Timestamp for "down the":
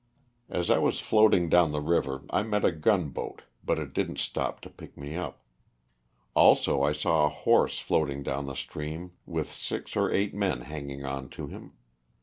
1.47-1.79, 8.23-8.55